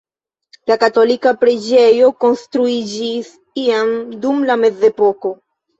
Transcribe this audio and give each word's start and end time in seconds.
La 0.71 0.77
katolika 0.83 1.33
preĝejo 1.43 2.09
konstruiĝis 2.25 3.33
iam 3.69 3.97
dum 4.27 4.45
la 4.51 4.63
mezepoko. 4.67 5.39